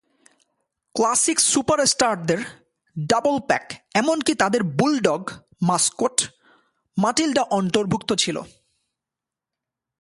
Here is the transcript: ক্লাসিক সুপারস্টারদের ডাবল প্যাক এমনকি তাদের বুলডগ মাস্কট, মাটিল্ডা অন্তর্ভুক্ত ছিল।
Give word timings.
ক্লাসিক 0.95 1.37
সুপারস্টারদের 1.39 2.41
ডাবল 3.09 3.39
প্যাক 3.39 3.65
এমনকি 3.93 4.33
তাদের 4.35 4.61
বুলডগ 4.63 5.21
মাস্কট, 5.61 6.17
মাটিল্ডা 6.97 7.43
অন্তর্ভুক্ত 7.49 8.13
ছিল। 8.13 8.37